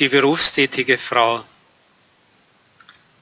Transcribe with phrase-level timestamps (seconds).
[0.00, 1.44] Die berufstätige Frau.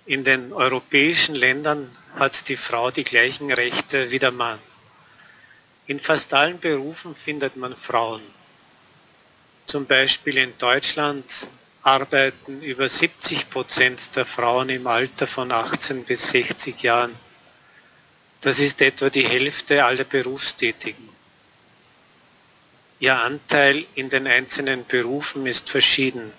[0.07, 4.59] In den europäischen Ländern hat die Frau die gleichen Rechte wie der Mann.
[5.87, 8.23] In fast allen Berufen findet man Frauen.
[9.67, 11.47] Zum Beispiel in Deutschland
[11.83, 17.15] arbeiten über 70 Prozent der Frauen im Alter von 18 bis 60 Jahren.
[18.41, 21.11] Das ist etwa die Hälfte aller Berufstätigen.
[22.99, 26.33] Ihr Anteil in den einzelnen Berufen ist verschieden.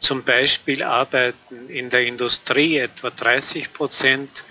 [0.00, 4.44] Zum Beispiel arbeiten in der Industrie etwa 30 Prozent,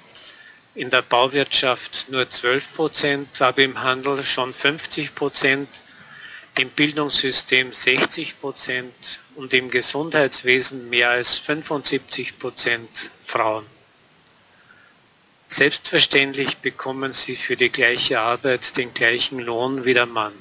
[0.73, 5.69] in der Bauwirtschaft nur 12 Prozent, aber im Handel schon 50 Prozent,
[6.57, 8.93] im Bildungssystem 60 Prozent
[9.35, 13.65] und im Gesundheitswesen mehr als 75 Prozent Frauen.
[15.47, 20.33] Selbstverständlich bekommen sie für die gleiche Arbeit den gleichen Lohn wie der Mann.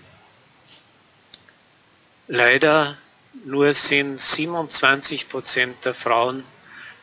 [2.27, 2.96] Leider
[3.45, 6.45] nur sind 27 Prozent der Frauen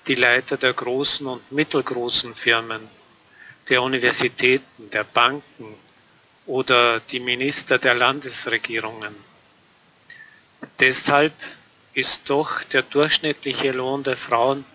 [0.07, 2.87] die Leiter der großen und mittelgroßen Firmen,
[3.69, 5.75] der Universitäten, der Banken
[6.45, 9.15] oder die Minister der Landesregierungen.
[10.79, 11.33] Deshalb
[11.93, 14.65] ist doch der durchschnittliche Lohn der Frauen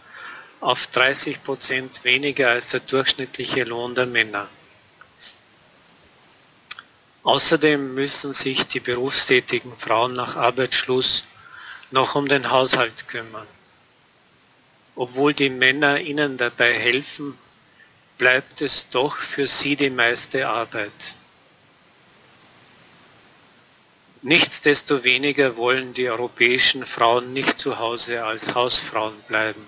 [0.61, 4.49] auf 30 Prozent weniger als der durchschnittliche Lohn der Männer.
[7.25, 11.25] Außerdem müssen sich die berufstätigen Frauen nach Arbeitsschluss
[11.91, 13.47] noch um den Haushalt kümmern.
[14.95, 17.39] Obwohl die Männer ihnen dabei helfen,
[18.19, 21.15] bleibt es doch für sie die meiste Arbeit.
[24.23, 29.65] Nichtsdestoweniger wollen die europäischen Frauen nicht zu Hause als Hausfrauen bleiben,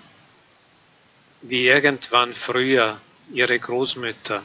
[1.42, 3.00] wie irgendwann früher
[3.32, 4.42] ihre Großmütter.